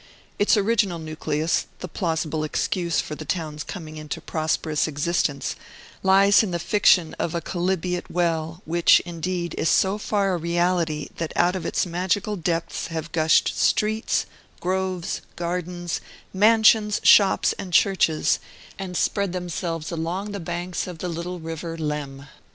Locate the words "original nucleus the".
0.57-1.87